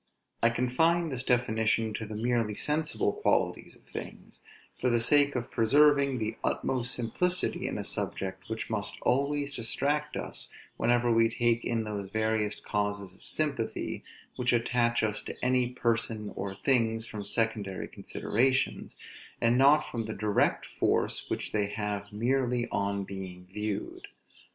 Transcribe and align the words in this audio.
I 0.41 0.49
confine 0.49 1.09
this 1.09 1.21
definition 1.23 1.93
to 1.93 2.07
the 2.07 2.15
merely 2.15 2.55
sensible 2.55 3.13
qualities 3.13 3.75
of 3.75 3.83
things, 3.83 4.41
for 4.79 4.89
the 4.89 4.99
sake 4.99 5.35
of 5.35 5.51
preserving 5.51 6.17
the 6.17 6.37
utmost 6.43 6.95
simplicity 6.95 7.67
in 7.67 7.77
a 7.77 7.83
subject, 7.83 8.45
which 8.49 8.67
must 8.67 8.97
always 9.03 9.55
distract 9.55 10.17
us 10.17 10.49
whenever 10.75 11.11
we 11.11 11.29
take 11.29 11.63
in 11.63 11.83
those 11.83 12.07
various 12.09 12.59
causes 12.59 13.13
of 13.13 13.23
sympathy 13.23 14.03
which 14.37 14.53
attach 14.53 15.03
us 15.03 15.21
to 15.21 15.35
any 15.45 15.69
persons 15.69 16.33
or 16.35 16.55
things 16.55 17.05
from 17.05 17.23
secondary 17.23 17.87
considerations, 17.87 18.95
and 19.39 19.55
not 19.55 19.81
from 19.81 20.05
the 20.05 20.15
direct 20.15 20.65
force 20.65 21.29
which 21.29 21.51
they 21.51 21.67
have 21.67 22.11
merely 22.11 22.67
on 22.71 23.03
being 23.03 23.45
viewed. 23.53 24.07